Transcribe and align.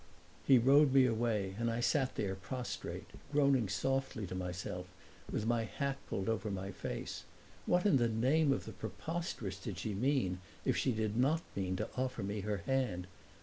He 0.47 0.57
rowed 0.57 0.93
me 0.93 1.05
away 1.05 1.53
and 1.59 1.69
I 1.69 1.79
sat 1.79 2.15
there 2.15 2.33
prostrate, 2.33 3.05
groaning 3.31 3.69
softly 3.69 4.25
to 4.25 4.33
myself, 4.33 4.87
with 5.31 5.45
my 5.45 5.65
hat 5.65 5.97
pulled 6.09 6.27
over 6.27 6.49
my 6.49 6.71
face. 6.71 7.25
What 7.67 7.85
in 7.85 7.97
the 7.97 8.09
name 8.09 8.51
of 8.51 8.65
the 8.65 8.71
preposterous 8.73 9.59
did 9.59 9.77
she 9.77 9.93
mean 9.93 10.39
if 10.65 10.75
she 10.75 10.91
did 10.91 11.15
not 11.17 11.43
mean 11.55 11.75
to 11.75 11.89
offer 11.95 12.23
me 12.23 12.39
her 12.39 12.63
hand? 12.65 13.05